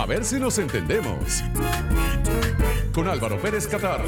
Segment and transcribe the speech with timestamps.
[0.00, 1.44] A ver si nos entendemos.
[2.94, 4.00] Con Álvaro Pérez Catar.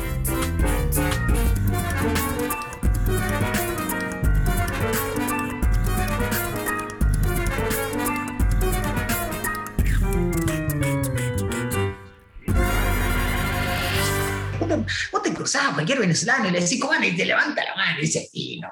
[15.13, 17.99] Vos te cruzás a cualquier venezolano y le decís, ¿cómo Y te levanta la mano
[17.99, 18.69] y dice, y no,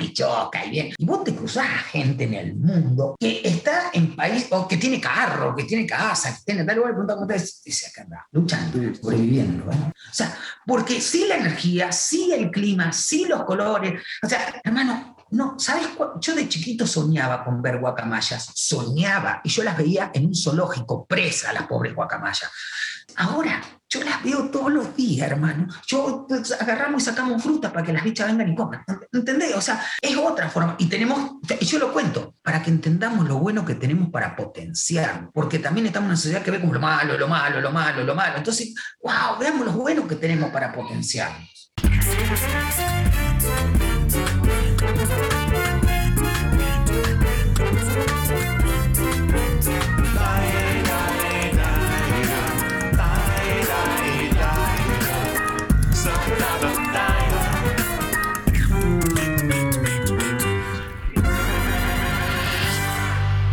[0.00, 0.94] y choca, y bien.
[0.96, 4.76] Y vos te cruzás a gente en el mundo que está en país, o que
[4.76, 8.26] tiene carro, que tiene casa, que tiene tal lugar, pregunta cómo te dice, acá anda,
[8.32, 9.70] luchando, sobreviviendo.
[9.70, 9.92] ¿eh?
[10.10, 14.02] O sea, porque sí la energía, sí el clima, sí los colores.
[14.22, 15.86] O sea, hermano, no, ¿sabes?
[16.20, 21.06] Yo de chiquito soñaba con ver guacamayas, soñaba, y yo las veía en un zoológico,
[21.06, 22.50] presa, las pobres guacamayas.
[23.16, 25.66] Ahora, yo las veo todos los días, hermano.
[25.86, 28.84] Yo pues, agarramos y sacamos fruta para que las bichas vengan y coman.
[29.12, 29.56] ¿Entendés?
[29.56, 30.76] O sea, es otra forma.
[30.78, 35.30] Y tenemos, y yo lo cuento, para que entendamos lo bueno que tenemos para potenciar.
[35.32, 38.04] Porque también estamos en una sociedad que ve como lo malo, lo malo, lo malo,
[38.04, 38.36] lo malo.
[38.36, 41.72] Entonces, wow, veamos lo bueno que tenemos para potenciarnos.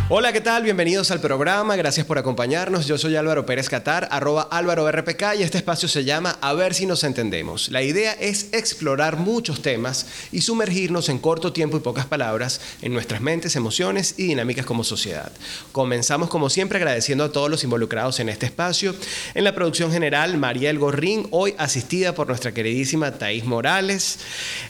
[0.08, 0.62] Hola, ¿qué tal?
[0.62, 2.86] Bienvenidos al programa, gracias por acompañarnos.
[2.86, 6.74] Yo soy Álvaro Pérez Catar, arroba Álvaro RPK y este espacio se llama A ver
[6.74, 7.70] si nos entendemos.
[7.70, 12.92] La idea es explorar muchos temas y sumergirnos en corto tiempo y pocas palabras en
[12.92, 15.32] nuestras mentes, emociones y dinámicas como sociedad.
[15.72, 18.94] Comenzamos como siempre agradeciendo a todos los involucrados en este espacio.
[19.34, 24.20] En la producción general, Mariel Gorrín, hoy asistida por nuestra queridísima Thais Morales.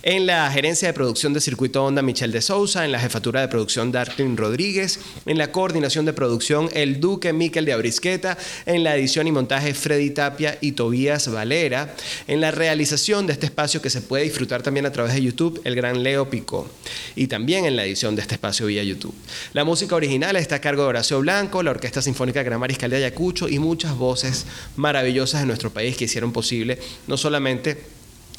[0.03, 2.87] En la gerencia de producción de Circuito Onda, Michelle de Sousa.
[2.87, 7.65] En la jefatura de producción, Darwin Rodríguez en la coordinación de producción el Duque Miquel
[7.65, 11.95] de Abrisqueta, en la edición y montaje Freddy Tapia y Tobías Valera,
[12.27, 15.61] en la realización de este espacio que se puede disfrutar también a través de YouTube,
[15.65, 16.69] el gran Leo Picó,
[17.15, 19.15] y también en la edición de este espacio vía YouTube.
[19.53, 22.97] La música original está a cargo de Horacio Blanco, la Orquesta Sinfónica Gran Mariscal de
[22.97, 27.96] Ayacucho y muchas voces maravillosas de nuestro país que hicieron posible no solamente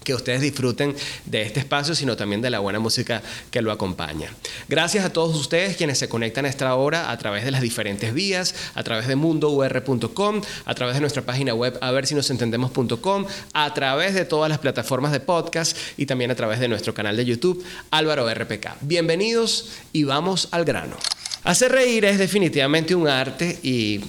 [0.07, 0.95] que ustedes disfruten
[1.25, 4.33] de este espacio, sino también de la buena música que lo acompaña.
[4.69, 8.13] Gracias a todos ustedes quienes se conectan a esta hora a través de las diferentes
[8.13, 12.29] vías, a través de mundour.com, a través de nuestra página web a ver si nos
[12.29, 16.93] entendemos.com, a través de todas las plataformas de podcast y también a través de nuestro
[16.93, 18.77] canal de YouTube Álvaro RPK.
[18.79, 20.95] Bienvenidos y vamos al grano.
[21.43, 23.99] Hacer reír es definitivamente un arte y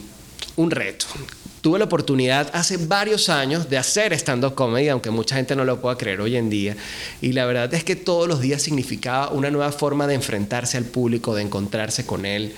[0.54, 1.06] un reto
[1.60, 5.80] tuve la oportunidad hace varios años de hacer stand-up comedy, aunque mucha gente no lo
[5.80, 6.76] pueda creer hoy en día.
[7.20, 10.84] Y la verdad es que todos los días significaba una nueva forma de enfrentarse al
[10.84, 12.54] público, de encontrarse con él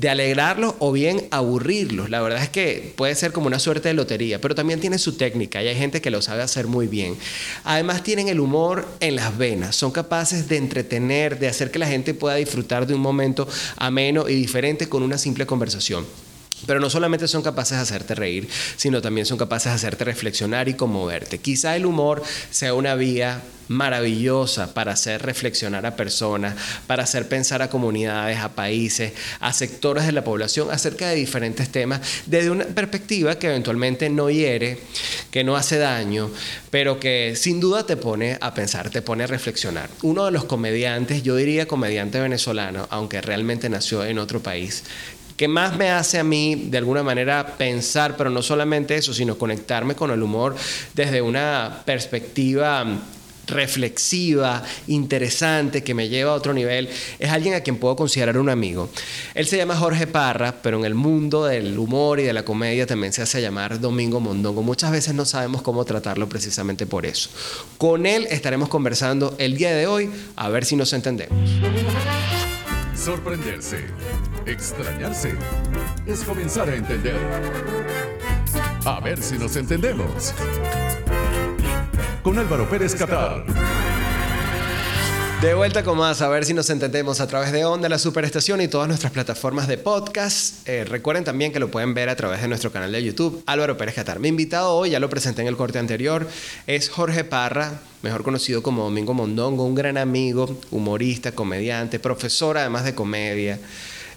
[0.00, 2.08] de alegrarlos o bien aburrirlos.
[2.08, 5.16] La verdad es que puede ser como una suerte de lotería, pero también tiene su
[5.16, 7.16] técnica y hay gente que lo sabe hacer muy bien.
[7.64, 11.86] Además tienen el humor en las venas, son capaces de entretener, de hacer que la
[11.86, 13.46] gente pueda disfrutar de un momento
[13.76, 16.06] ameno y diferente con una simple conversación.
[16.66, 20.68] Pero no solamente son capaces de hacerte reír, sino también son capaces de hacerte reflexionar
[20.68, 21.38] y conmoverte.
[21.38, 26.56] Quizá el humor sea una vía maravillosa para hacer reflexionar a personas,
[26.88, 31.68] para hacer pensar a comunidades, a países, a sectores de la población acerca de diferentes
[31.70, 34.80] temas desde una perspectiva que eventualmente no hiere,
[35.30, 36.30] que no hace daño,
[36.70, 39.88] pero que sin duda te pone a pensar, te pone a reflexionar.
[40.02, 44.82] Uno de los comediantes, yo diría comediante venezolano, aunque realmente nació en otro país,
[45.40, 49.38] que más me hace a mí de alguna manera pensar, pero no solamente eso, sino
[49.38, 50.54] conectarme con el humor
[50.92, 52.84] desde una perspectiva
[53.46, 58.50] reflexiva, interesante, que me lleva a otro nivel, es alguien a quien puedo considerar un
[58.50, 58.90] amigo.
[59.32, 62.86] Él se llama Jorge Parra, pero en el mundo del humor y de la comedia
[62.86, 64.60] también se hace llamar Domingo Mondongo.
[64.62, 67.30] Muchas veces no sabemos cómo tratarlo precisamente por eso.
[67.78, 71.50] Con él estaremos conversando el día de hoy, a ver si nos entendemos.
[72.94, 73.86] Sorprenderse,
[74.46, 75.34] extrañarse,
[76.06, 77.18] es comenzar a entender.
[78.84, 80.34] A ver si nos entendemos.
[82.22, 83.44] Con Álvaro Pérez Catar.
[85.40, 88.60] De vuelta con más, a ver si nos entendemos a través de Onda, la Superestación
[88.60, 90.68] y todas nuestras plataformas de podcast.
[90.68, 93.78] Eh, recuerden también que lo pueden ver a través de nuestro canal de YouTube, Álvaro
[93.78, 94.18] Pérez Catar.
[94.18, 96.28] Mi invitado hoy, ya lo presenté en el corte anterior,
[96.66, 102.84] es Jorge Parra, mejor conocido como Domingo Mondongo, un gran amigo, humorista, comediante, profesor además
[102.84, 103.58] de comedia.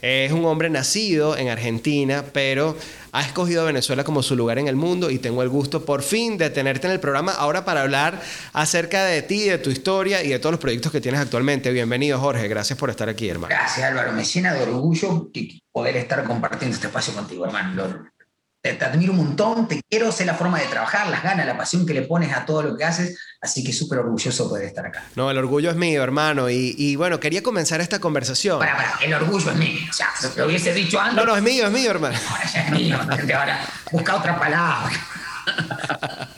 [0.03, 2.75] Es un hombre nacido en Argentina, pero
[3.13, 6.03] ha escogido a Venezuela como su lugar en el mundo y tengo el gusto por
[6.03, 8.21] fin de tenerte en el programa ahora para hablar
[8.51, 11.71] acerca de ti, de tu historia y de todos los proyectos que tienes actualmente.
[11.71, 13.55] Bienvenido Jorge, gracias por estar aquí, hermano.
[13.55, 15.31] Gracias Álvaro, me llena de orgullo
[15.71, 18.03] poder estar compartiendo este espacio contigo, hermano.
[18.61, 21.55] te, te admiro un montón, te quiero, sé la forma de trabajar, las ganas, la
[21.55, 24.65] pasión que le pones a todo lo que haces, así que súper orgulloso de poder
[24.65, 25.03] estar acá.
[25.15, 26.49] No, el orgullo es mío, hermano.
[26.49, 28.59] Y, y bueno, quería comenzar esta conversación.
[28.59, 29.79] Para, para, el orgullo es mío.
[29.89, 30.07] O sea,
[30.37, 31.17] lo hubiese dicho antes.
[31.17, 32.17] No, no, es mío, es mío, hermano.
[32.29, 32.97] Ahora ya es mío.
[32.97, 34.91] Ahora busca otra palabra.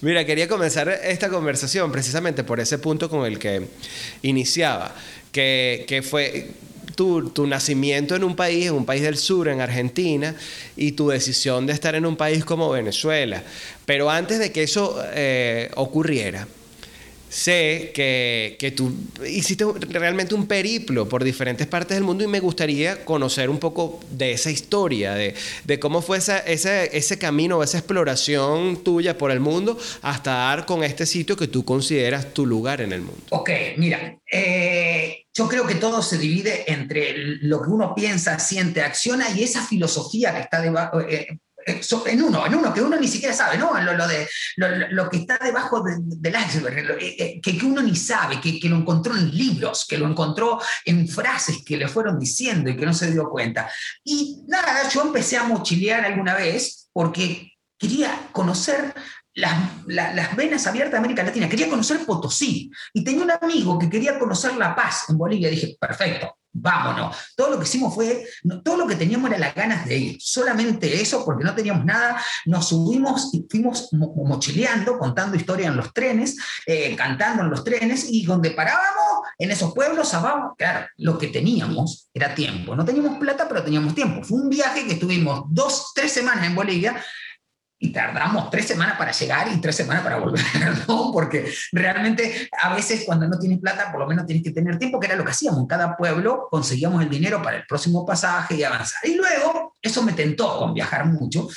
[0.00, 3.68] Mira, quería comenzar esta conversación precisamente por ese punto con el que
[4.22, 4.92] iniciaba,
[5.32, 6.52] que, que fue
[6.98, 10.34] tu, tu, nacimiento en un país, en un país del sur, en Argentina,
[10.76, 13.44] y tu decisión de estar en un país como Venezuela.
[13.86, 16.48] Pero antes de que eso eh, ocurriera,
[17.28, 18.92] sé que, que, tú
[19.26, 24.00] hiciste realmente un periplo por diferentes partes del mundo y me gustaría conocer un poco
[24.10, 25.34] de esa historia, de,
[25.64, 30.66] de cómo fue esa, ese, ese camino, esa exploración tuya por el mundo hasta dar
[30.66, 33.22] con este sitio que tú consideras tu lugar en el mundo.
[33.30, 38.82] Ok, mira, eh, yo creo que todo se divide entre lo que uno piensa, siente,
[38.82, 41.00] acciona y esa filosofía que está debajo.
[41.00, 41.38] Eh,
[41.68, 43.72] en uno, en uno que uno ni siquiera sabe, ¿no?
[43.80, 48.58] Lo, de, lo, que está debajo de, del iceberg, que, que, uno ni sabe, que,
[48.58, 52.76] que, lo encontró en libros, que lo encontró en frases que le fueron diciendo y
[52.76, 53.70] que no se dio cuenta.
[54.04, 58.92] Y nada, yo empecé a mochilear alguna vez porque quería conocer
[59.34, 62.70] las, las, las, venas abiertas de América Latina, quería conocer Potosí.
[62.92, 65.48] Y tenía un amigo que quería conocer La Paz en Bolivia.
[65.48, 67.16] Dije, perfecto, vámonos.
[67.36, 68.26] Todo lo que hicimos fue,
[68.64, 70.16] todo lo que teníamos era las ganas de ir.
[70.20, 72.20] Solamente eso, porque no teníamos nada.
[72.46, 76.36] Nos subimos y fuimos mochileando, contando historias en los trenes,
[76.66, 81.28] eh, cantando en los trenes, y donde parábamos, en esos pueblos, abajo, claro, lo que
[81.28, 82.74] teníamos era tiempo.
[82.74, 84.24] No teníamos plata, pero teníamos tiempo.
[84.24, 86.96] Fue un viaje que estuvimos dos, tres semanas en Bolivia
[87.78, 90.42] y tardamos tres semanas para llegar y tres semanas para volver,
[90.88, 91.12] ¿no?
[91.12, 94.98] Porque realmente a veces cuando no tienes plata, por lo menos tienes que tener tiempo,
[94.98, 95.60] que era lo que hacíamos.
[95.60, 99.00] En cada pueblo conseguíamos el dinero para el próximo pasaje y avanzar.
[99.04, 101.48] Y luego eso me tentó con viajar mucho.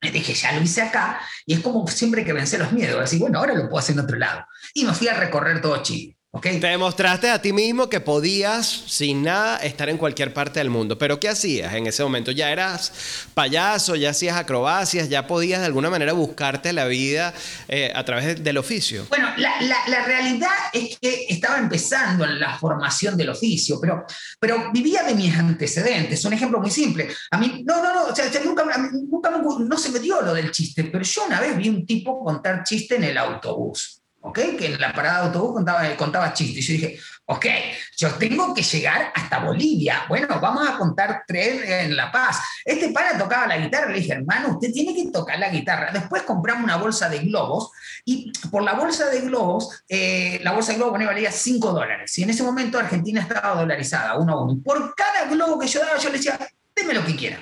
[0.00, 3.18] Me dije, ya lo hice acá, y es como siempre que vence los miedos, así,
[3.18, 4.44] bueno, ahora lo puedo hacer en otro lado.
[4.74, 6.16] Y me fui a recorrer todo Chile.
[6.34, 6.60] Okay.
[6.60, 10.96] Te demostraste a ti mismo que podías, sin nada, estar en cualquier parte del mundo.
[10.96, 12.30] Pero ¿qué hacías en ese momento?
[12.30, 17.34] ¿Ya eras payaso, ya hacías acrobacias, ya podías de alguna manera buscarte la vida
[17.68, 19.04] eh, a través de, del oficio?
[19.10, 24.06] Bueno, la, la, la, realidad es que estaba empezando la formación del oficio, pero,
[24.40, 26.24] pero vivía de mis antecedentes.
[26.24, 27.08] Un ejemplo muy simple.
[27.30, 30.50] A mí, no, no, no, o sea, nunca, nunca no se me dio lo del
[30.50, 34.01] chiste, pero yo una vez vi un tipo contar chiste en el autobús.
[34.22, 34.38] ¿Ok?
[34.58, 36.58] Que en la parada de autobús contaba, contaba chistes.
[36.58, 37.46] Y yo dije, ok,
[37.96, 40.04] yo tengo que llegar hasta Bolivia.
[40.08, 42.40] Bueno, vamos a contar tres en La Paz.
[42.64, 43.90] Este pana tocaba la guitarra.
[43.90, 45.90] Le dije, hermano, usted tiene que tocar la guitarra.
[45.92, 47.70] Después compramos una bolsa de globos
[48.04, 52.16] y por la bolsa de globos, eh, la bolsa de globos valía 5 dólares.
[52.18, 54.60] Y en ese momento Argentina estaba dolarizada, uno a uno.
[54.62, 56.38] Por cada globo que yo daba, yo le decía,
[56.74, 57.38] deme lo que quiera.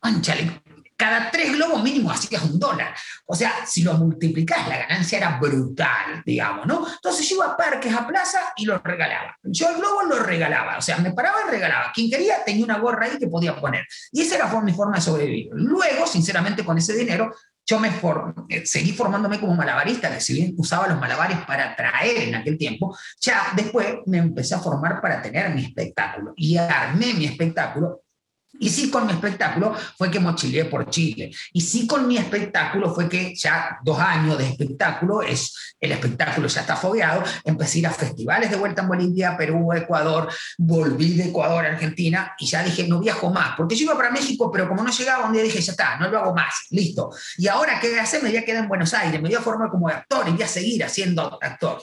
[0.00, 0.62] Anchale,
[0.96, 2.94] cada tres globos mínimo hacías un dólar.
[3.26, 6.86] O sea, si lo multiplicás, la ganancia era brutal, digamos, ¿no?
[6.86, 9.36] Entonces yo iba a parques, a plaza y los regalaba.
[9.42, 11.92] Yo el globo lo regalaba, o sea, me paraba y regalaba.
[11.92, 13.86] Quien quería tenía una gorra ahí que podía poner.
[14.12, 15.48] Y esa era mi forma de sobrevivir.
[15.52, 17.34] Luego, sinceramente, con ese dinero,
[17.66, 21.74] yo me for eh, seguí formándome como malabarista, que si bien usaba los malabares para
[21.74, 26.34] traer en aquel tiempo, ya después me empecé a formar para tener mi espectáculo.
[26.36, 28.03] Y armé mi espectáculo
[28.58, 31.30] y sí con mi espectáculo fue que mochileé por Chile.
[31.52, 36.48] Y sí con mi espectáculo fue que ya dos años de espectáculo, es, el espectáculo
[36.48, 41.14] ya está fogueado, empecé a ir a festivales de vuelta en Bolivia, Perú, Ecuador, volví
[41.14, 44.50] de Ecuador a Argentina y ya dije, no viajo más, porque yo iba para México,
[44.50, 47.10] pero como no llegaba, un día dije, ya está, no lo hago más, listo.
[47.36, 48.22] Y ahora, ¿qué voy a hacer?
[48.22, 50.42] Me voy a quedar en Buenos Aires, me voy a formar como actor y voy
[50.42, 51.82] a seguir haciendo actor.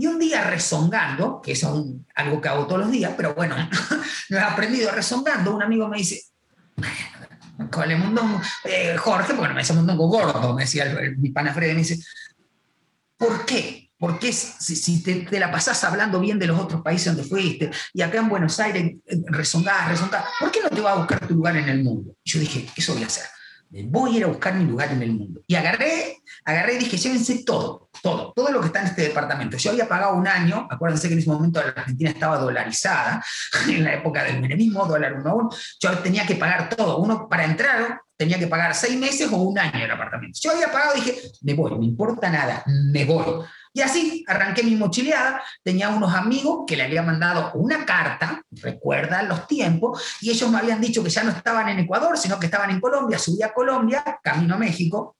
[0.00, 3.56] Y un día rezongando, que es algo que hago todos los días, pero bueno,
[4.28, 6.22] lo he aprendido rezongando, un amigo me dice,
[7.68, 10.84] con eh, Jorge, bueno, me dice mondongo gordo, me decía
[11.16, 11.98] mi pana Fred, me dice,
[13.16, 13.90] ¿por qué?
[13.98, 17.28] ¿Por qué si, si te, te, la pasás hablando bien de los otros países donde
[17.28, 20.98] fuiste y acá en Buenos Aires eh, rezongás, rezongás, ¿por qué no te vas a
[20.98, 22.14] buscar tu lugar en el mundo?
[22.22, 23.24] Y yo dije, eso voy a hacer
[23.70, 25.42] voy a ir a buscar mi lugar en el mundo.
[25.46, 29.56] Y agarré, agarré y dije, llévense todo, todo, todo lo que está en este departamento.
[29.56, 33.22] Yo había pagado un año, acuérdense que en ese momento la Argentina estaba dolarizada,
[33.68, 36.98] en la época del menemismo, dólar uno a uno, yo tenía que pagar todo.
[36.98, 40.38] Uno para entrar tenía que pagar seis meses o un año el apartamento.
[40.42, 43.44] Yo había pagado dije, me voy, no importa nada, me voy.
[43.72, 45.42] Y así arranqué mi mochileada.
[45.62, 50.58] Tenía unos amigos que le había mandado una carta, recuerda los tiempos, y ellos me
[50.58, 53.18] habían dicho que ya no estaban en Ecuador, sino que estaban en Colombia.
[53.18, 55.16] Subí a Colombia, camino a México,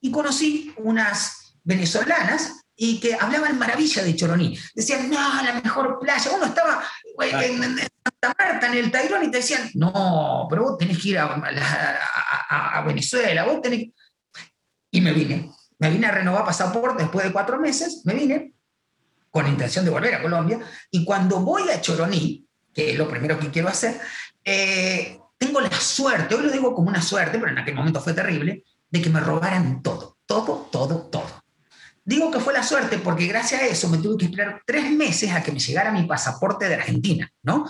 [0.00, 4.56] y conocí unas venezolanas y que hablaban maravilla de Choroní.
[4.72, 6.30] Decían, no, la mejor playa.
[6.30, 6.82] Uno estaba
[7.20, 11.08] en, en, Santa Marta, en el Tairón, y te decían, no, pero vos tenés que
[11.08, 13.88] ir a, Venezuela, vos tenés...
[14.92, 15.50] Y me vine.
[15.78, 18.52] Me vine a renovar pasaporte después de cuatro meses, me vine
[19.30, 20.58] con intención de volver a Colombia,
[20.90, 24.00] y cuando voy a Choroní, que es lo primero que quiero hacer,
[24.44, 28.14] eh, tengo la suerte, hoy lo digo como una suerte, pero en aquel momento fue
[28.14, 31.44] terrible, de que me robaran todo, todo, todo, todo.
[32.04, 35.30] Digo que fue la suerte porque gracias a eso me tuve que esperar tres meses
[35.30, 37.66] a que me llegara mi pasaporte de Argentina, ¿no?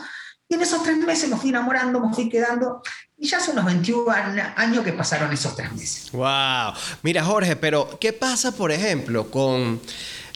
[0.48, 2.80] Y en esos tres meses me fui enamorando, me fui quedando,
[3.20, 4.12] y ya son unos 21
[4.56, 6.12] años que pasaron esos tres meses.
[6.12, 6.72] ¡Wow!
[7.02, 9.80] Mira, Jorge, pero ¿qué pasa, por ejemplo, con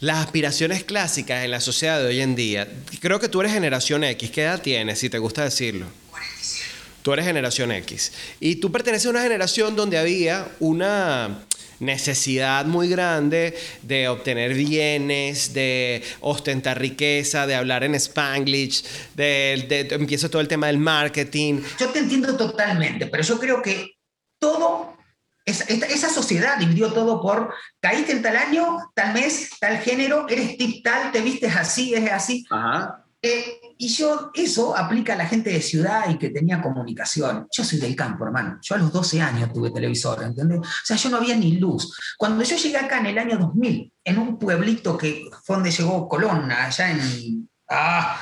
[0.00, 2.68] las aspiraciones clásicas en la sociedad de hoy en día?
[3.00, 4.30] Creo que tú eres generación X.
[4.32, 5.86] ¿Qué edad tienes, si te gusta decirlo?
[6.10, 6.64] 47.
[7.02, 8.12] Tú eres generación X.
[8.40, 11.44] Y tú perteneces a una generación donde había una
[11.82, 18.84] necesidad muy grande de obtener bienes, de ostentar riqueza, de hablar en spanglish,
[19.14, 21.60] de, empieza todo el tema del marketing.
[21.78, 23.96] Yo te entiendo totalmente, pero yo creo que
[24.38, 24.96] todo,
[25.44, 30.56] esa, esa sociedad dividió todo por, caíste en tal año, tal mes, tal género, eres
[30.56, 32.46] tip tal, te vistes así, es así.
[32.50, 33.04] Ajá.
[33.20, 37.46] Eh, y yo, eso aplica a la gente de ciudad y que tenía comunicación.
[37.50, 38.58] Yo soy del campo, hermano.
[38.62, 40.60] Yo a los 12 años tuve televisor, ¿entendés?
[40.60, 41.96] O sea, yo no había ni luz.
[42.16, 46.08] Cuando yo llegué acá en el año 2000, en un pueblito que fue donde llegó
[46.08, 48.20] Colón, allá en ah,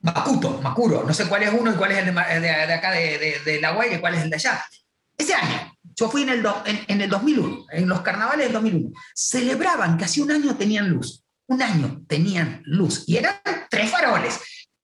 [0.00, 3.72] Macuto, Macuro, no sé cuál es uno y cuál es el de, acá de, La
[3.72, 4.64] Guaira y cuál es el de allá.
[5.16, 8.90] Ese año, yo fui en el, en, en el 2001, en los carnavales del 2001.
[9.14, 11.24] Celebraban que hace un año tenían luz.
[11.46, 13.34] Un año tenían luz y eran
[13.70, 14.38] tres faroles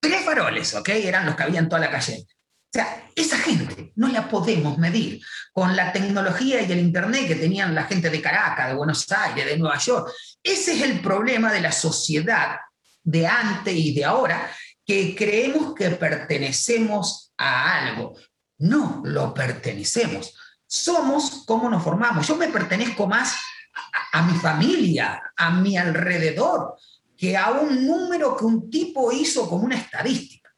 [0.05, 0.89] Tres faroles, ¿ok?
[0.91, 2.27] Eran los que había en toda la calle.
[2.29, 5.19] O sea, esa gente no la podemos medir
[5.51, 9.47] con la tecnología y el Internet que tenían la gente de Caracas, de Buenos Aires,
[9.47, 10.13] de Nueva York.
[10.43, 12.57] Ese es el problema de la sociedad
[13.03, 14.51] de antes y de ahora,
[14.85, 18.15] que creemos que pertenecemos a algo.
[18.59, 20.35] No lo pertenecemos.
[20.67, 22.29] Somos como nos formamos.
[22.29, 23.39] Yo me pertenezco más
[24.13, 26.77] a, a mi familia, a mi alrededor
[27.25, 30.51] que a un número que un tipo hizo como una estadística.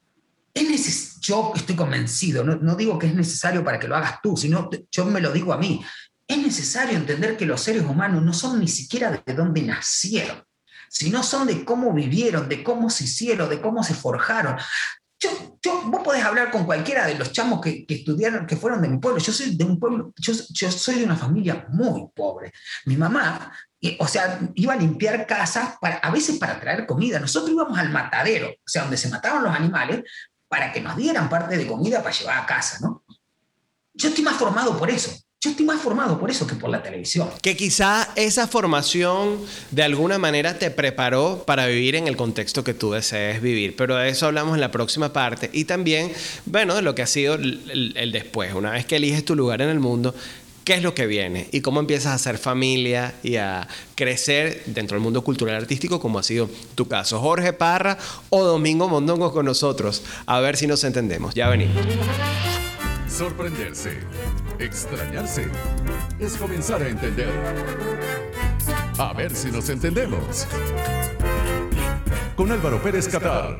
[0.53, 4.69] Es yo estoy convencido, no, digo que es necesario para que lo hagas tú, sino
[4.91, 5.81] yo me lo digo a mí.
[6.27, 10.43] Es necesario entender que los seres humanos no son ni siquiera de dónde nacieron,
[10.89, 14.57] sino son de cómo vivieron, de cómo se hicieron, de cómo se forjaron.
[15.19, 15.31] Yo,
[15.85, 18.99] vos podés hablar con cualquiera de los chamos que, que, estudiaron, que fueron de mi
[18.99, 19.19] pueblo.
[19.19, 22.53] Yo soy de un pueblo, yo, yo soy de una familia muy pobre.
[22.85, 23.51] Mi mamá
[23.99, 27.19] o sea, iba a limpiar casas, a veces para traer comida.
[27.19, 30.03] Nosotros íbamos al matadero, o sea, donde se mataban los animales,
[30.47, 33.03] para que nos dieran parte de comida para llevar a casa, ¿no?
[33.93, 35.11] Yo estoy más formado por eso.
[35.39, 37.29] Yo estoy más formado por eso que por la televisión.
[37.43, 39.37] Que quizá esa formación
[39.69, 43.75] de alguna manera te preparó para vivir en el contexto que tú desees vivir.
[43.75, 45.51] Pero de eso hablamos en la próxima parte.
[45.53, 46.11] Y también,
[46.47, 48.55] bueno, de lo que ha sido el, el después.
[48.55, 50.15] Una vez que eliges tu lugar en el mundo,
[50.63, 54.95] qué es lo que viene y cómo empiezas a hacer familia y a crecer dentro
[54.95, 57.19] del mundo cultural artístico, como ha sido tu caso.
[57.19, 57.99] Jorge Parra
[58.31, 60.01] o Domingo Mondongo con nosotros.
[60.25, 61.35] A ver si nos entendemos.
[61.35, 61.75] Ya venimos.
[63.07, 63.99] Sorprenderse,
[64.59, 65.47] extrañarse,
[66.19, 67.29] es comenzar a entender.
[68.97, 70.47] A ver si nos entendemos.
[72.35, 73.57] Con Álvaro Pérez Catar.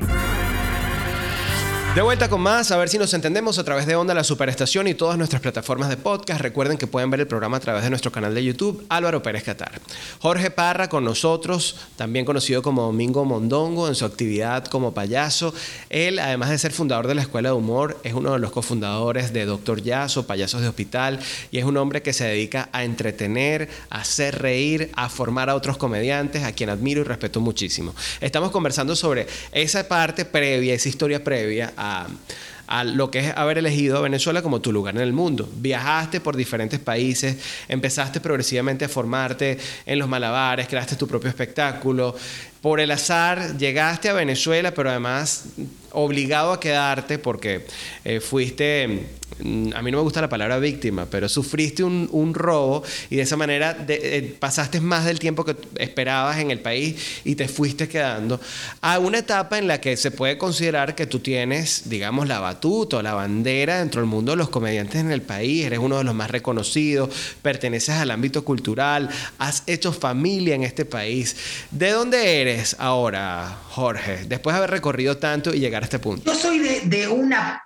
[1.98, 4.88] De vuelta con más, a ver si nos entendemos a través de Onda La Superestación
[4.88, 6.42] y todas nuestras plataformas de podcast.
[6.42, 9.44] Recuerden que pueden ver el programa a través de nuestro canal de YouTube, Álvaro Pérez
[9.44, 9.82] Catar.
[10.20, 15.56] Jorge Parra con nosotros, también conocido como Domingo Mondongo en su actividad como payaso.
[15.90, 19.34] Él, además de ser fundador de la Escuela de Humor, es uno de los cofundadores
[19.34, 23.70] de Doctor Yaso, Payasos de Hospital, y es un hombre que se dedica a entretener,
[23.90, 27.96] a hacer reír, a formar a otros comediantes, a quien admiro y respeto muchísimo.
[28.22, 32.20] Estamos conversando sobre esa parte previa, esa historia previa a Um,
[32.68, 35.50] a, lo que es haber elegido a Venezuela como tu lugar en el mundo.
[35.58, 42.16] Viajaste por diferentes países, empezaste progresivamente a formarte en los malabares, creaste tu propio espectáculo.
[42.62, 45.46] Por el azar llegaste a Venezuela, pero además
[45.92, 47.66] obligado a quedarte porque
[48.04, 49.08] eh, fuiste
[49.40, 53.22] Mm, a mí no me gusta la palabra víctima, pero sufriste un, robo y de
[53.22, 57.88] esa manera eh, pasaste más del tiempo que esperabas en el país y te fuiste
[57.88, 58.40] quedando
[58.82, 62.98] a una etapa en la que se puede considerar que tú tienes, digamos, la batuta
[62.98, 66.04] o la bandera dentro del mundo de los comediantes en el país, eres uno de
[66.04, 71.36] los más reconocidos, perteneces al ámbito cultural, has hecho familia en este país.
[71.70, 76.32] ¿De dónde eres ahora, Jorge, después de haber recorrido tanto y llegar a este punto?
[76.32, 77.62] Yo soy de una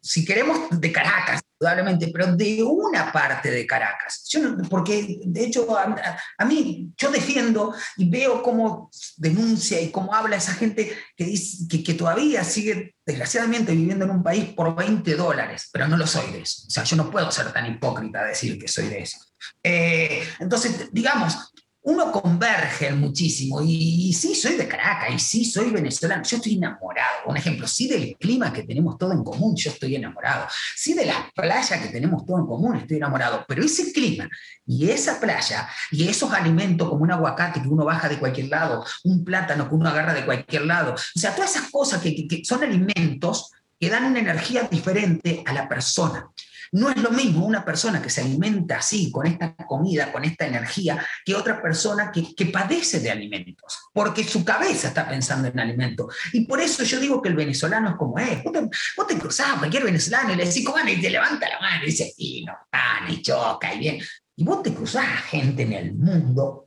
[0.00, 1.42] si queremos, de Caracas.
[1.58, 4.28] Indudablemente, pero de una parte de Caracas.
[4.68, 10.54] Porque de hecho a, mí yo defiendo y veo cómo denuncia y cómo habla esa
[10.54, 15.88] gente que, dice, que, todavía sigue desgraciadamente viviendo en un país por 20 dólares, pero
[15.88, 16.64] no lo soy de eso.
[16.66, 19.18] O sea, yo no puedo ser tan hipócrita decir que soy de eso.
[19.62, 21.52] Eh, entonces, digamos,
[21.86, 23.62] uno converge muchísimo.
[23.62, 26.24] Y, sí, soy de Caracas, y sí, soy venezolano.
[26.24, 27.26] Yo estoy enamorado.
[27.26, 30.48] Un ejemplo, sí del clima que tenemos todo en común, yo estoy enamorado.
[30.74, 33.44] Sí de las playas que tenemos todo en común, estoy enamorado.
[33.46, 34.28] Pero ese clima
[34.66, 38.84] y esa playa y esos alimentos como un aguacate que uno baja de cualquier lado,
[39.04, 42.64] un plátano que uno agarra de cualquier lado, o sea, todas esas cosas que, son
[42.64, 46.30] alimentos que dan una energía diferente a la persona.
[46.76, 50.46] No es lo mismo una persona que se alimenta así, con esta comida, con esta
[50.46, 56.14] energía, que otra persona que, padece de alimentos, porque su cabeza está pensando en alimentos.
[56.34, 58.44] Y por eso yo digo que el venezolano es como es.
[58.44, 61.82] Vos te, cruzás a cualquier venezolano y le decís, ¿cómo y te levanta la mano
[61.82, 63.98] y dice, y no, pan, y choca, y bien.
[64.36, 66.66] Y vos te cruzás a gente en el mundo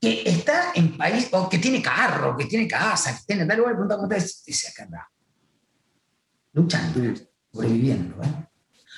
[0.00, 3.96] que está en país, que tiene carro, que tiene casa, que tiene tal lugar, pregunta
[3.96, 5.10] cómo dice acá anda.
[6.52, 7.12] Luchando
[7.52, 8.22] sobreviviendo.
[8.22, 8.51] ¿eh?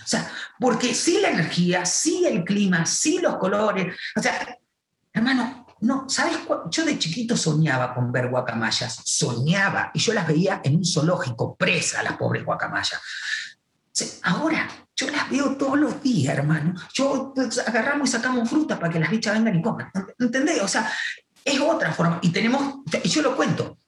[0.04, 0.30] O sea,
[0.61, 3.96] porque sí la energía, sí el clima, sí los colores.
[4.14, 4.58] O sea,
[5.12, 6.38] hermano, no, ¿sabes?
[6.70, 11.56] Yo de chiquito soñaba con ver guacamayas, soñaba, y yo las veía en un zoológico,
[11.56, 13.00] presa, las pobres guacamayas.
[14.23, 16.75] ahora yo las veo todos los días, hermano.
[16.92, 19.90] Yo pues, agarramos y sacamos fruta para que las bichas vengan y coman.
[20.18, 20.62] ¿Entendés?
[20.62, 20.90] O sea,
[21.44, 22.18] es otra forma.
[22.23, 23.78] Y tenemos, yo lo cuento,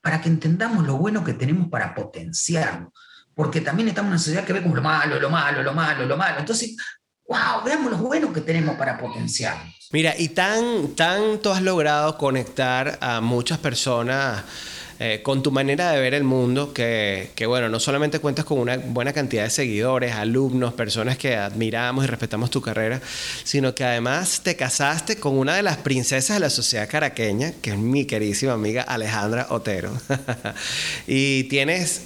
[0.00, 2.92] para que entendamos lo bueno que tenemos para potenciarlo
[3.36, 6.06] porque también estamos en una sociedad que ve como lo malo, lo malo, lo malo,
[6.06, 6.38] lo malo.
[6.38, 6.74] Entonces,
[7.28, 9.58] wow, veamos lo bueno que tenemos para potenciar.
[9.92, 14.42] Mira, y tan, tanto has logrado conectar a muchas personas.
[14.98, 18.58] Eh, con tu manera de ver el mundo, que, que, bueno, no solamente cuentas con
[18.58, 23.02] una buena cantidad de seguidores, alumnos, personas que admiramos y respetamos tu carrera,
[23.44, 27.72] sino que además te casaste con una de las princesas de la sociedad caraqueña, que
[27.72, 29.92] es mi queridísima amiga Alejandra Otero.
[31.06, 32.00] y tienes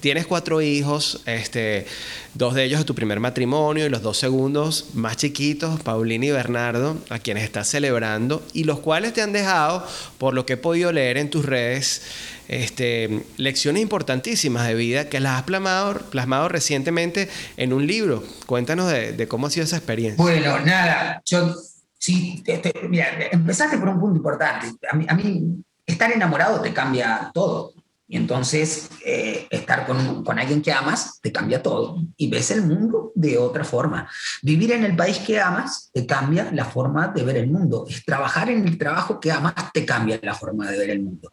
[0.00, 1.86] tienes cuatro hijos, este,
[2.34, 6.30] dos de ellos de tu primer matrimonio y los dos segundos más chiquitos, Paulina y
[6.30, 9.86] Bernardo, a quienes estás celebrando y los cuales te han dejado,
[10.18, 12.02] por lo que he podido leer en tus redes,
[12.48, 18.24] este, lecciones importantísimas de vida que las has plasmado, recientemente en un libro.
[18.46, 20.22] Cuéntanos de, cómo ha sido esa experiencia.
[20.22, 21.54] Bueno, nada, yo
[21.98, 22.42] sí,
[22.88, 24.66] mira, empezaste por un punto importante.
[24.90, 27.72] a mí estar enamorado te cambia todo.
[28.12, 32.62] Y entonces eh, estar con, con, alguien que amas te cambia todo y ves el
[32.62, 34.10] mundo de otra forma.
[34.42, 37.86] Vivir en el país que amas te cambia la forma de ver el mundo.
[38.04, 41.30] Trabajar en el trabajo que amas te cambia la forma de ver el mundo.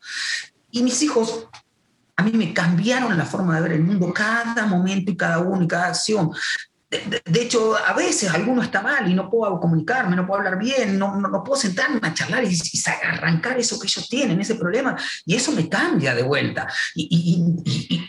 [0.70, 1.48] Y mis hijos
[2.16, 5.64] a mí me cambiaron la forma de ver el mundo cada momento y cada uno
[5.64, 6.32] y cada acción.
[6.90, 10.98] De, hecho, a veces alguno está mal y no puedo comunicarme, no puedo hablar bien,
[10.98, 12.58] no, no, puedo sentarme a charlar y,
[13.04, 14.96] arrancar eso que ellos tienen, ese problema,
[15.26, 16.66] y eso me cambia de vuelta.
[16.96, 17.44] Y,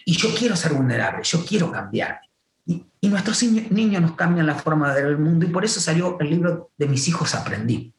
[0.04, 2.20] y yo quiero ser vulnerable, yo quiero cambiar.
[2.68, 6.18] Y, nuestros niños nos cambian la forma de ver el mundo, y por eso salió
[6.20, 7.94] el libro de mis hijos Aprendí.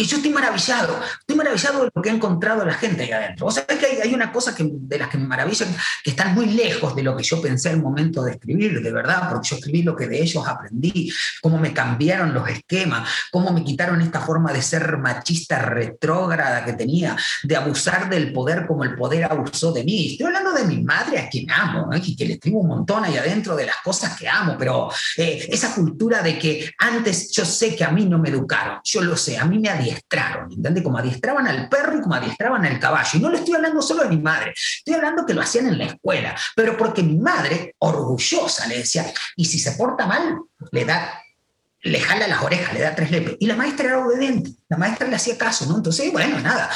[0.00, 3.46] Y yo estoy maravillado, estoy maravillado de lo que ha encontrado la gente ahí adentro.
[3.46, 5.68] O sea, que hay, hay, una cosa que, de las que me maravillan,
[6.02, 9.28] que están muy lejos de lo que yo pensé el momento de escribir, de verdad,
[9.28, 13.62] porque yo escribí lo que de ellos aprendí, cómo me cambiaron los esquemas, cómo me
[13.62, 18.94] quitaron esta forma de ser machista retrógrada que tenía, de abusar del poder como el
[18.94, 20.12] poder abusó de mí.
[20.12, 22.00] Estoy hablando de mi madre a quien amo, ¿eh?
[22.02, 25.46] y que le escribo un montón ahí adentro de las cosas que amo, pero eh,
[25.50, 29.14] esa cultura de que antes yo sé que a mí no me educaron, yo lo
[29.14, 30.82] sé, a mí me adiestraron, ¿entiendes?
[30.82, 33.10] Como adiestraban al perro y como adiestraban al caballo.
[33.14, 35.78] Y no le estoy hablando solo de mi madre, estoy hablando que lo hacían en
[35.78, 40.38] la escuela, pero porque mi madre, orgullosa, le decía, y si se porta mal,
[40.70, 41.22] le da
[41.82, 43.36] le jala las orejas, le da tres lepes.
[43.40, 45.78] Y la maestra era obediente, la maestra le hacía caso, ¿no?
[45.78, 46.68] Entonces, bueno, nada,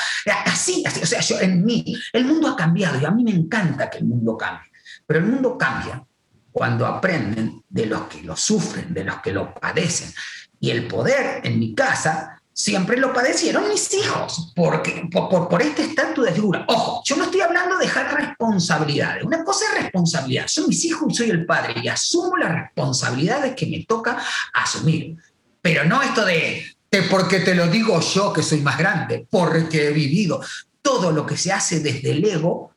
[0.46, 3.33] así, así, o sea, yo en mí, el mundo ha cambiado y a mí me
[3.33, 4.70] encanta que el mundo cambie,
[5.07, 6.03] pero el mundo cambia
[6.50, 10.12] cuando aprenden de los que lo sufren, de los que lo padecen.
[10.61, 15.82] Y el poder en mi casa siempre lo padecieron mis hijos, porque, por, por, este
[15.82, 16.64] estatus de figura.
[16.68, 19.24] Ojo, yo no estoy hablando de dejar responsabilidades.
[19.24, 20.46] Una cosa es responsabilidad.
[20.46, 25.16] Son mis hijos y soy el padre y asumo las responsabilidades que me toca asumir.
[25.60, 29.88] Pero no esto de, de porque te lo digo yo que soy más grande, porque
[29.88, 30.40] he vivido.
[30.80, 32.73] Todo lo que se hace desde el ego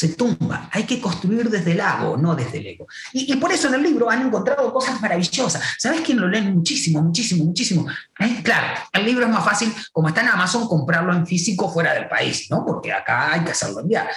[0.00, 0.70] se tumba.
[0.72, 2.86] Hay que construir desde el ego, no desde el ego.
[3.12, 5.62] Y, por eso en el libro han encontrado cosas maravillosas.
[5.78, 7.86] ¿Sabes quién lo lee muchísimo, muchísimo, muchísimo?
[8.18, 8.40] ¿Eh?
[8.42, 12.08] Claro, el libro es más fácil, como está en Amazon, comprarlo en físico fuera del
[12.08, 12.64] país, ¿no?
[12.64, 14.08] Porque acá hay que hacerlo enviar.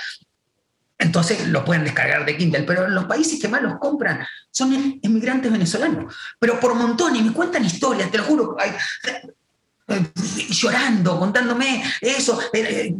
[0.97, 5.51] entonces lo pueden descargar de Kindle, pero los países que más los compran son inmigrantes
[5.51, 8.55] venezolanos, pero por montones, me cuentan historias, te lo juro,
[10.49, 12.95] llorando, contándome eso, eh,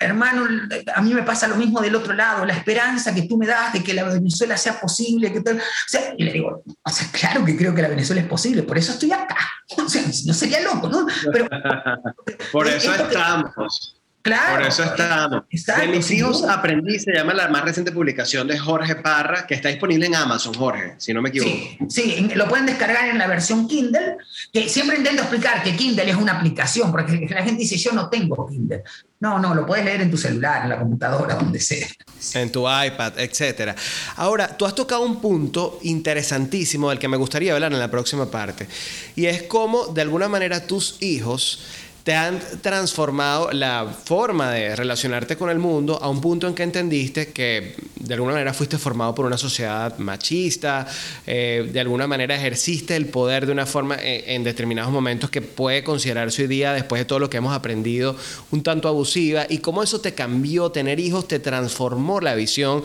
[0.00, 0.46] hermano,
[0.94, 3.72] a mí me pasa lo mismo del otro lado, la esperanza que tú me das
[3.72, 5.56] de que la Venezuela sea posible, que tal.
[5.56, 8.62] O sea, y le digo, o sea, claro que creo que la Venezuela es posible,
[8.62, 9.36] por eso estoy acá.
[9.78, 11.06] O sea, no sería loco, ¿no?
[11.32, 11.48] Pero,
[12.52, 13.95] por eso estamos.
[14.26, 14.56] Claro.
[14.56, 15.44] Por eso estamos.
[15.48, 19.68] de mis hijos aprendí, se llama la más reciente publicación de Jorge Parra, que está
[19.68, 21.56] disponible en Amazon, Jorge, si no me equivoco.
[21.88, 24.16] Sí, lo pueden descargar en la versión Kindle,
[24.52, 28.08] que siempre intento explicar que Kindle es una aplicación, porque la gente dice, yo no
[28.08, 28.82] tengo Kindle.
[29.20, 31.86] No, no, lo puedes leer en tu celular, en la computadora, donde sea.
[32.34, 33.76] En tu iPad, etc.
[34.16, 38.28] Ahora, tú has tocado un punto interesantísimo del que me gustaría hablar en la próxima
[38.28, 38.66] parte,
[39.14, 41.60] y es cómo, de alguna manera, tus hijos
[42.06, 46.62] te han transformado la forma de relacionarte con el mundo a un punto en que
[46.62, 50.86] entendiste que de alguna manera fuiste formado por una sociedad machista,
[51.26, 55.42] eh, de alguna manera ejerciste el poder de una forma en, en, determinados momentos que
[55.42, 58.14] puede considerarse hoy día, después de todo lo que hemos aprendido,
[58.52, 62.84] un tanto abusiva, y cómo eso te cambió, tener hijos te transformó la visión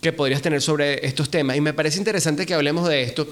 [0.00, 1.58] que podrías tener sobre estos temas.
[1.58, 3.28] Y me parece interesante que hablemos de esto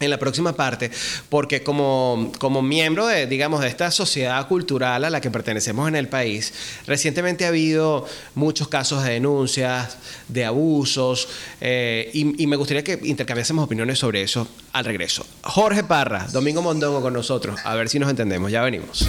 [0.00, 0.90] en la próxima parte,
[1.28, 5.96] porque como, como miembro de, digamos, de esta sociedad cultural a la que pertenecemos en
[5.96, 6.52] el país,
[6.86, 11.28] recientemente ha habido muchos casos de denuncias, de abusos,
[11.60, 15.26] eh, y, y, me gustaría que intercambiásemos opiniones sobre eso al regreso.
[15.42, 19.06] Jorge Parra, Domingo Mondongo con nosotros, a ver si nos entendemos, ya venimos.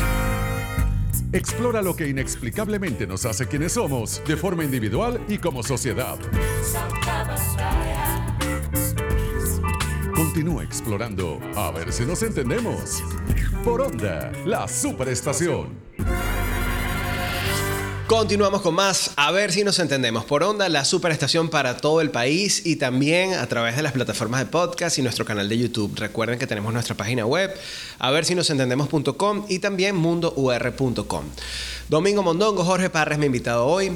[1.34, 6.20] Explora lo que inexplicablemente nos hace quienes somos, de forma individual y como sociedad.
[10.42, 13.04] Continúa explorando a ver si nos entendemos.
[13.64, 15.70] Por Onda, la superestación.
[18.08, 20.26] Continuamos con más, a ver si nos entendemos.
[20.26, 24.40] Por Onda, la superestación para todo el país y también a través de las plataformas
[24.40, 25.96] de podcast y nuestro canal de YouTube.
[25.96, 27.56] Recuerden que tenemos nuestra página web,
[28.00, 31.24] a ver si nos entendemos.com y también mundour.com.
[31.88, 33.92] Domingo Mondongo, Jorge Parra es mi invitado hoy.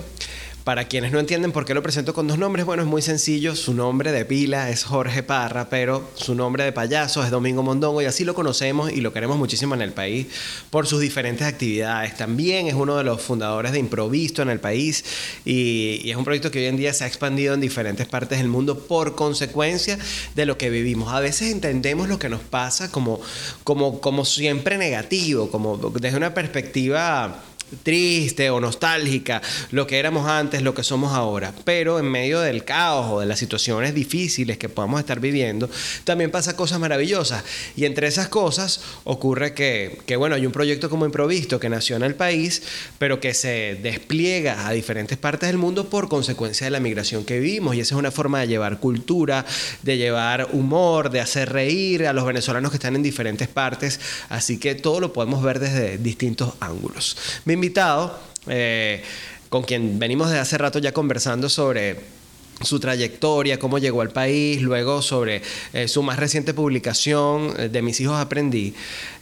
[0.65, 3.55] Para quienes no entienden por qué lo presento con dos nombres, bueno, es muy sencillo.
[3.55, 8.01] Su nombre de pila es Jorge Parra, pero su nombre de payaso es Domingo Mondongo
[8.01, 10.25] y así lo conocemos y lo queremos muchísimo en el país
[10.71, 12.17] por sus diferentes actividades.
[12.17, 15.05] También es uno de los fundadores de Improvisto en el país
[15.45, 18.47] y, es un proyecto que hoy en día se ha expandido en diferentes partes del
[18.47, 19.99] mundo por consecuencia
[20.33, 21.13] de lo que vivimos.
[21.13, 23.21] A veces entendemos lo que nos pasa como,
[23.63, 27.43] como, como siempre negativo, como desde una perspectiva
[27.83, 31.53] triste o nostálgica, lo que éramos antes, lo que somos ahora.
[31.63, 35.69] Pero en medio del caos o de las situaciones difíciles que podamos estar viviendo,
[36.03, 37.43] también pasa cosas maravillosas.
[37.75, 41.95] Y entre esas cosas ocurre que, que, bueno, hay un proyecto como Improvisto que nació
[41.95, 42.63] en el país,
[42.97, 47.39] pero que se despliega a diferentes partes del mundo por consecuencia de la migración que
[47.39, 47.75] vivimos.
[47.75, 49.45] Y esa es una forma de llevar cultura,
[49.81, 53.99] de llevar humor, de hacer reír a los venezolanos que están en diferentes partes.
[54.29, 57.17] Así que todo lo podemos ver desde distintos ángulos.
[57.55, 59.03] Invitado, eh,
[59.49, 62.15] con quien venimos desde hace rato ya conversando sobre
[62.61, 65.41] su trayectoria, cómo llegó al país, luego sobre
[65.73, 68.73] eh, su más reciente publicación eh, de Mis hijos aprendí.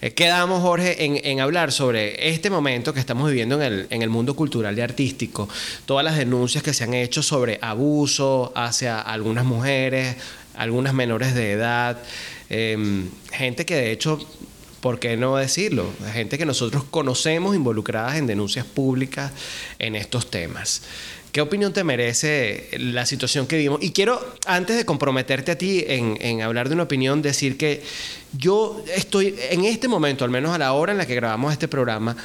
[0.02, 4.10] Eh, quedamos, Jorge, en, hablar sobre este momento que estamos viviendo en el, en el
[4.10, 5.50] mundo cultural y artístico,
[5.86, 10.16] todas las denuncias que se han hecho sobre abuso hacia algunas mujeres,
[10.56, 11.98] algunas menores de edad,
[12.48, 14.20] gente que de hecho
[14.84, 15.90] ¿por qué no decirlo?
[16.12, 19.32] Gente que nosotros conocemos involucradas en denuncias públicas
[19.80, 20.82] en estos temas.
[21.32, 23.82] ¿Qué opinión te merece la situación que vivimos?
[23.82, 27.82] Y quiero, antes de comprometerte a ti en, en, hablar de una opinión, decir que
[28.38, 31.70] yo estoy en este momento, al menos a la hora en la que grabamos este
[31.70, 32.18] programa,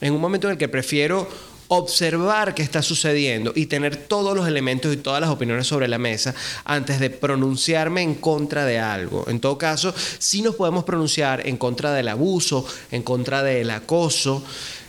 [0.00, 1.28] en un momento en el que prefiero
[1.68, 5.98] observar qué está sucediendo y tener todos los elementos y todas las opiniones sobre la
[5.98, 9.24] mesa antes de pronunciarme en contra de algo.
[9.28, 14.44] En todo caso, sí nos podemos pronunciar en contra del abuso, en contra del acoso.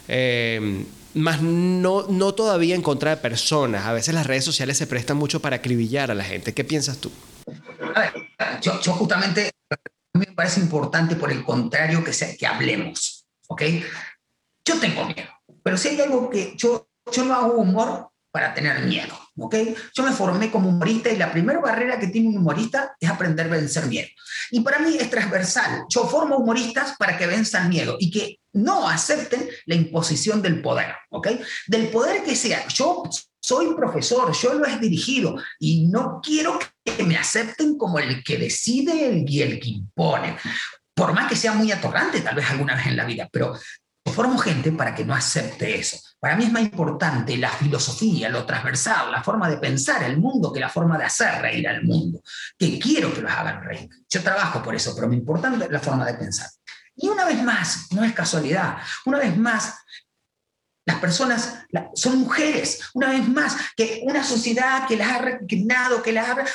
[0.07, 0.85] Eh,
[1.15, 3.85] más no, no todavía en contra de personas.
[3.85, 6.53] A veces las redes sociales se prestan mucho para acribillar a la gente.
[6.53, 7.11] ¿Qué piensas tú?
[7.95, 8.13] A ver,
[8.61, 9.51] yo, yo justamente
[10.13, 13.61] me parece importante por el contrario que, sea, que hablemos, ¿ok?
[14.65, 15.34] Yo tengo miedo.
[15.65, 19.55] Pero si hay algo que yo, yo no hago humor para tener miedo, ¿ok?
[19.95, 23.47] Yo me formé como humorista y la primera barrera que tiene un humorista es aprender
[23.47, 24.07] a vencer miedo.
[24.51, 25.85] Y para mí es transversal.
[25.89, 30.93] Yo formo humoristas para que venzan miedo y que no acepten la imposición del poder,
[31.09, 31.29] ¿ok?
[31.65, 32.67] Del poder que sea.
[32.67, 33.01] Yo
[33.41, 38.37] soy profesor, yo lo he dirigido y no quiero que me acepten como el que
[38.37, 40.37] decide y el que impone
[40.95, 43.53] por más que sea muy atorrante tal vez alguna vez en la vida, pero
[44.11, 48.45] formo gente para que no acepte eso, Para mí es más importante la filosofía, lo
[48.45, 52.21] transversal, la forma de pensar el mundo que la forma de hacer reír al mundo.
[52.57, 53.89] Que quiero que los hagan reír.
[54.09, 56.49] Yo trabajo por eso, pero me importante es la forma de pensar.
[56.95, 59.75] Y una vez más, no es casualidad, una vez más,
[60.85, 61.65] las personas
[61.95, 66.45] son mujeres, una vez más, que una sociedad que las ha reclinado, que las ha...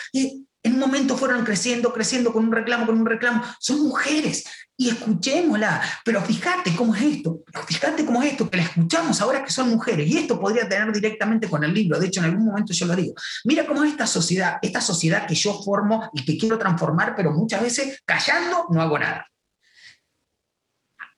[0.63, 3.43] en un momento fueron creciendo, creciendo con un reclamo, con un reclamo.
[3.59, 4.45] Son mujeres
[4.77, 5.81] y escuchémosla.
[6.05, 9.71] Pero fíjate cómo es esto, fíjate cómo es esto, que la escuchamos ahora que son
[9.71, 10.09] mujeres.
[10.09, 11.99] Y esto podría tener directamente con el libro.
[11.99, 13.15] De hecho, en algún momento yo lo digo.
[13.45, 17.33] Mira cómo es esta sociedad, esta sociedad que yo formo y que quiero transformar, pero
[17.33, 19.27] muchas veces callando no hago nada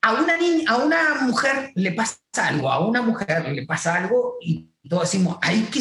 [0.03, 4.37] a una niña, a una mujer le pasa algo, a una mujer le pasa algo
[4.41, 5.81] y todos decimos, hay que,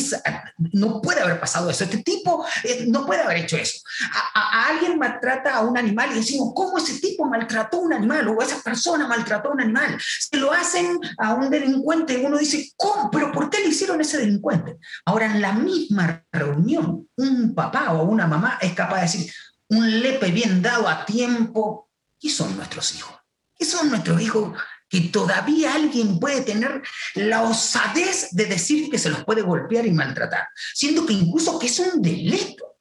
[0.74, 3.80] no puede haber pasado eso, este tipo eh, no puede haber hecho eso.
[4.34, 8.28] A, alguien maltrata a un animal y decimos, ¿cómo ese tipo maltrató a un animal?
[8.28, 9.98] O esa persona maltrató a un animal.
[10.00, 13.10] Se lo hacen a un delincuente y uno dice, ¿cómo?
[13.10, 14.78] ¿Pero por qué le hicieron ese delincuente?
[15.06, 19.34] Ahora, en la misma reunión, un papá o una mamá es capaz de decir,
[19.70, 23.22] un lepe bien dado a tiempo, y son nuestros hijos
[23.62, 24.58] esos son nuestros hijos
[24.92, 26.82] que todavía alguien puede tener
[27.16, 31.68] la osadez de decir que se los puede golpear y maltratar, siendo que incluso que
[31.68, 32.76] es un delito.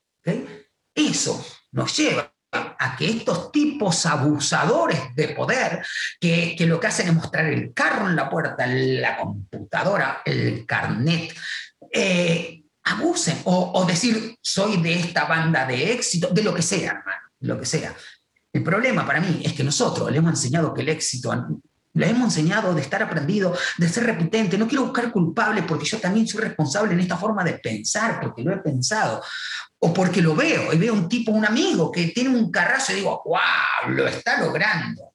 [0.92, 5.87] Eso nos lleva a que estos tipos abusadores de poder,
[6.20, 11.33] que, lo que hacen es mostrar el carro en la puerta, la computadora, el carnet,
[11.92, 17.23] eh, abusen o, decir soy de esta banda de éxito, de lo que sea, hermano,
[17.38, 17.94] lo que sea.
[18.53, 21.33] El problema para mí es que nosotros le hemos enseñado que el éxito,
[21.94, 24.57] le hemos enseñado de estar aprendido, de ser repetente.
[24.57, 28.42] No quiero buscar culpables porque yo también soy responsable en esta forma de pensar, porque
[28.42, 29.22] lo he pensado.
[29.81, 32.96] O porque lo veo y veo un tipo, un amigo que tiene un carrazo y
[32.96, 35.14] digo, wow, lo está logrando.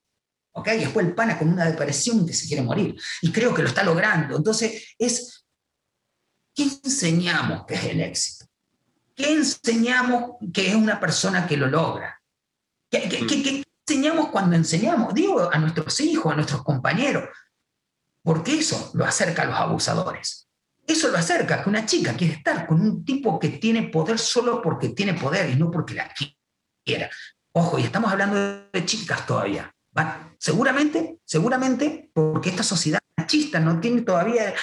[0.53, 0.69] ¿Ok?
[0.75, 2.95] Y después el pana con una depresión que se quiere morir.
[3.21, 4.37] Y creo que lo está logrando.
[4.37, 5.45] Entonces, es,
[6.53, 8.45] ¿qué enseñamos que es el éxito?
[9.15, 12.21] ¿Qué enseñamos que es una persona que lo logra?
[12.89, 15.13] ¿Qué, enseñamos cuando enseñamos?
[15.13, 17.29] Digo, a nuestros hijos, a nuestros compañeros.
[18.23, 20.47] Porque eso lo acerca a los abusadores.
[20.87, 24.61] Eso lo acerca que una chica quiere estar con un tipo que tiene poder solo
[24.61, 26.11] porque tiene poder y no porque la
[26.83, 27.09] quiera.
[27.53, 28.35] Ojo, y estamos hablando
[28.71, 29.71] de chicas todavía.
[30.39, 34.53] Seguramente, seguramente, porque esta sociedad machista no tiene todavía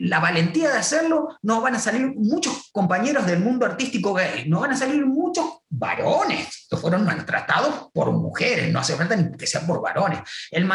[0.00, 4.60] la valentía de hacerlo, no van a salir muchos compañeros del mundo artístico gay, no
[4.60, 9.46] van a salir muchos varones que fueron maltratados por mujeres, no hace falta ni que
[9.46, 10.20] sean por varones.
[10.50, 10.70] El,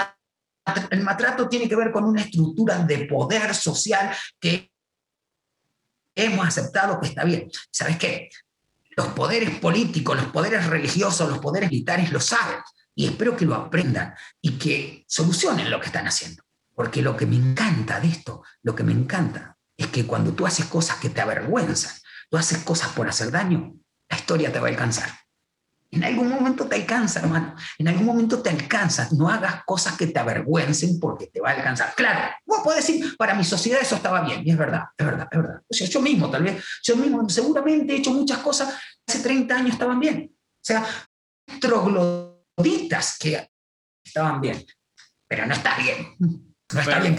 [0.89, 4.71] el maltrato tiene que ver con una estructura de poder social que
[6.15, 7.49] hemos aceptado que está bien.
[7.71, 8.29] ¿Sabes qué?
[8.95, 12.59] Los poderes políticos, los poderes religiosos, los poderes militares lo saben
[12.95, 16.44] y espero que lo aprendan y que solucionen lo que están haciendo.
[16.75, 20.45] Porque lo que me encanta de esto, lo que me encanta, es que cuando tú
[20.45, 21.93] haces cosas que te avergüenzan,
[22.29, 23.73] tú haces cosas por hacer daño,
[24.09, 25.09] la historia te va a alcanzar.
[25.91, 27.55] En algún momento te alcanza, hermano.
[27.77, 29.07] En algún momento te alcanza.
[29.13, 31.93] No hagas cosas que te avergüencen porque te va a alcanzar.
[31.95, 34.45] Claro, vos podés decir, para mi sociedad eso estaba bien.
[34.45, 35.61] Y es verdad, es verdad, es verdad.
[35.69, 38.73] O sea, yo mismo, tal vez, yo mismo seguramente he hecho muchas cosas
[39.07, 40.35] hace 30 años estaban bien.
[40.35, 40.85] O sea,
[41.61, 43.49] trogloditas que
[44.03, 44.65] estaban bien.
[45.27, 46.54] Pero no está bien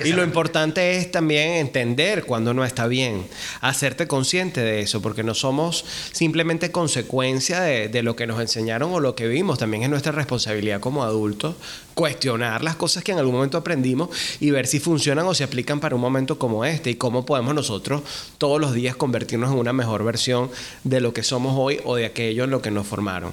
[0.04, 3.28] y lo importante es también entender cuando no está bien,
[3.60, 8.98] hacerte consciente de eso, porque no somos simplemente consecuencia de, lo que nos enseñaron o
[8.98, 11.54] lo que vimos, también es nuestra responsabilidad como adultos
[11.94, 15.78] cuestionar las cosas que en algún momento aprendimos y ver si funcionan o se aplican
[15.78, 18.02] para un momento como este y cómo podemos nosotros
[18.38, 20.50] todos los días convertirnos en una mejor versión
[20.82, 23.30] de lo que somos hoy o de aquello en lo que nos formaron.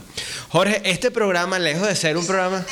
[0.50, 2.64] Jorge, este programa, lejos de ser un programa...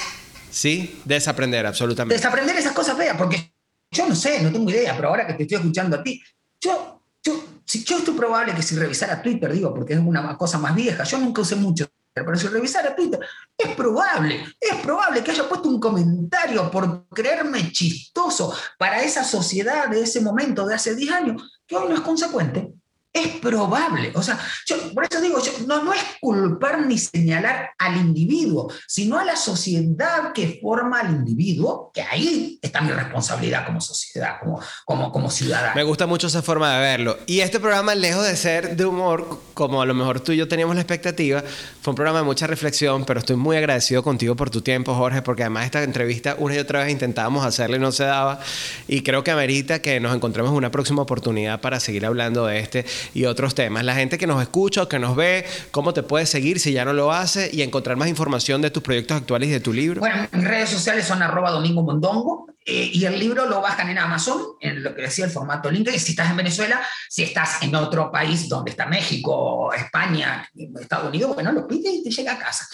[0.51, 2.15] Sí, desaprender, absolutamente.
[2.15, 3.53] Desaprender esas cosas feas, porque
[3.89, 6.21] yo no sé, no tengo idea, pero ahora que te estoy escuchando a ti,
[6.59, 10.59] yo, yo, si, yo estoy probable que si revisara Twitter, digo, porque es una cosa
[10.59, 13.19] más vieja, yo nunca usé mucho pero si revisara Twitter,
[13.57, 19.87] es probable, es probable que haya puesto un comentario por creerme chistoso para esa sociedad
[19.87, 22.73] de ese momento, de hace 10 años, que hoy no es consecuente.
[23.13, 27.97] Es probable, o sea, yo, por eso digo, no, no es culpar ni señalar al
[27.97, 33.81] individuo, sino a la sociedad que forma al individuo, que ahí está mi responsabilidad como
[33.81, 35.75] sociedad, como, como, como ciudadano.
[35.75, 37.17] Me gusta mucho esa forma de verlo.
[37.25, 40.47] Y este programa, lejos de ser de humor, como a lo mejor tú y yo
[40.47, 41.43] teníamos la expectativa,
[41.81, 45.21] fue un programa de mucha reflexión, pero estoy muy agradecido contigo por tu tiempo, Jorge,
[45.21, 48.39] porque además esta entrevista una y otra vez intentábamos hacerla y no se daba.
[48.87, 52.59] Y creo que amerita que nos encontremos en una próxima oportunidad para seguir hablando de
[52.59, 53.83] este y otros temas.
[53.83, 56.85] La gente que nos escucha o que nos ve, ¿cómo te puedes seguir si ya
[56.85, 59.99] no lo hace y encontrar más información de tus proyectos actuales y de tu libro?
[59.99, 63.97] Bueno, mis redes sociales son arroba Domingo Mondongo Eh, y el libro lo bajan en
[63.97, 65.89] Amazon, en lo que decía el formato link.
[65.89, 70.47] Si estás en Venezuela, si estás en otro país donde está México, España,
[70.79, 72.67] Estados Unidos, bueno, lo pides y te llega a casa.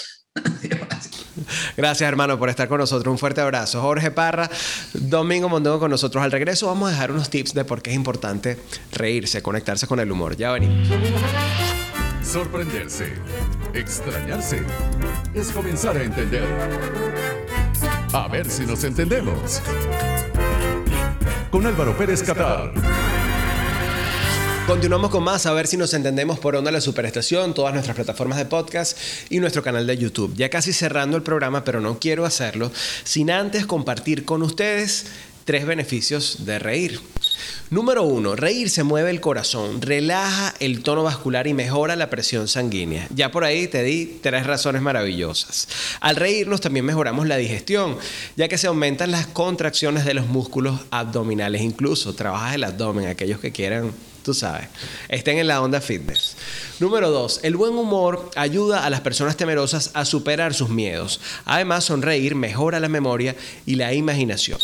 [1.77, 3.11] Gracias, hermano, por estar con nosotros.
[3.11, 3.81] Un fuerte abrazo.
[3.81, 4.49] Jorge Parra,
[4.93, 6.23] Domingo Mondongo con nosotros.
[6.23, 8.57] Al regreso vamos a dejar unos tips de por qué es importante
[8.91, 10.35] reírse, conectarse con el humor.
[10.35, 10.87] Ya venimos.
[12.23, 13.13] Sorprenderse,
[13.73, 14.61] extrañarse,
[15.33, 16.45] es comenzar a entender.
[18.11, 19.61] A ver si nos entendemos.
[21.49, 22.73] Con Álvaro Pérez Catar.
[24.67, 28.37] Continuamos con más, a ver si nos entendemos por onda la superestación, todas nuestras plataformas
[28.37, 28.97] de podcast
[29.29, 30.35] y nuestro canal de YouTube.
[30.35, 32.69] Ya casi cerrando el programa, pero no quiero hacerlo
[33.05, 35.05] sin antes compartir con ustedes
[35.45, 36.99] tres beneficios de reír.
[37.69, 42.49] Número uno, reír se mueve el corazón, relaja el tono vascular y mejora la presión
[42.49, 43.07] sanguínea.
[43.15, 45.69] Ya por ahí te di tres razones maravillosas.
[46.01, 47.97] Al reírnos también mejoramos la digestión,
[48.35, 51.61] ya que se aumentan las contracciones de los músculos abdominales.
[51.61, 53.93] Incluso trabajas el abdomen, aquellos que quieran
[54.27, 54.67] tú sabes,
[55.07, 56.35] estén en la onda fitness.
[56.81, 61.21] Número dos, el buen humor ayuda a las personas temerosas a superar sus miedos.
[61.45, 64.59] Además, sonreír mejora la memoria y la imaginación.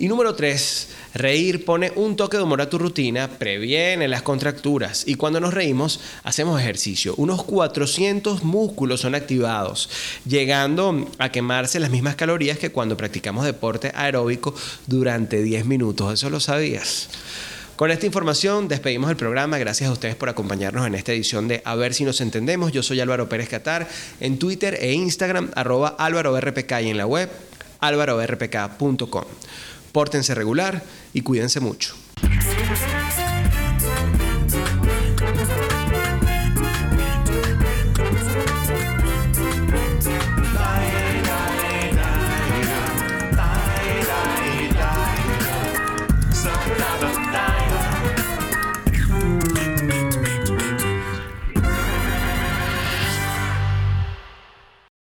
[0.00, 5.04] Y número tres, reír pone un toque de humor a tu rutina, previene las contracturas
[5.06, 7.14] y cuando nos reímos hacemos ejercicio.
[7.16, 9.88] Unos 400 músculos son activados,
[10.26, 14.52] llegando a quemarse las mismas calorías que cuando practicamos deporte aeróbico
[14.88, 16.12] durante 10 minutos.
[16.12, 17.08] ¿Eso lo sabías?
[17.80, 19.56] Con esta información despedimos el programa.
[19.56, 22.72] Gracias a ustedes por acompañarnos en esta edición de A ver si nos entendemos.
[22.72, 23.88] Yo soy Álvaro Pérez Catar
[24.20, 27.30] en Twitter e Instagram, arroba Álvaro RPK y en la web
[27.78, 29.24] álvarorpk.com.
[29.92, 30.82] Pórtense regular
[31.14, 31.94] y cuídense mucho.